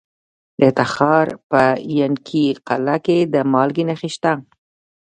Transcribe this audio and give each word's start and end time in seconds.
د 0.61 0.63
تخار 0.77 1.27
په 1.49 1.61
ینګي 1.99 2.45
قلعه 2.67 2.97
کې 3.05 3.17
د 3.33 3.35
مالګې 3.51 3.83
نښې 3.89 4.09
شته. 4.15 4.33